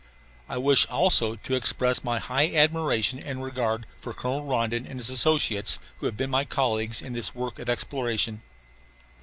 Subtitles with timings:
[0.49, 5.11] I wish also to express my high admiration and regard for Colonel Rondon and his
[5.11, 8.41] associates who have been my colleagues in this work of exploration.